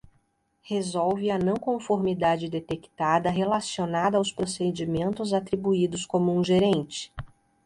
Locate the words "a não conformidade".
1.29-2.49